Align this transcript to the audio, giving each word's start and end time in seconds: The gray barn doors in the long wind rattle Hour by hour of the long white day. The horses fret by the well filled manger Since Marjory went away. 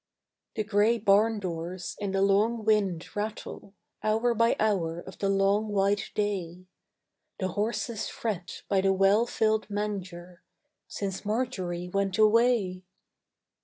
The 0.55 0.63
gray 0.63 0.97
barn 0.97 1.39
doors 1.39 1.95
in 1.99 2.11
the 2.11 2.23
long 2.23 2.65
wind 2.65 3.15
rattle 3.15 3.75
Hour 4.01 4.33
by 4.33 4.55
hour 4.59 4.99
of 4.99 5.19
the 5.19 5.29
long 5.29 5.67
white 5.67 6.09
day. 6.15 6.65
The 7.39 7.49
horses 7.49 8.07
fret 8.09 8.63
by 8.67 8.81
the 8.81 8.93
well 8.93 9.27
filled 9.27 9.69
manger 9.69 10.41
Since 10.87 11.23
Marjory 11.23 11.87
went 11.87 12.17
away. 12.17 12.81